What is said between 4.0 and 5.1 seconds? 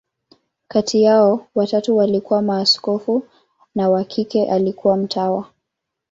kike alikuwa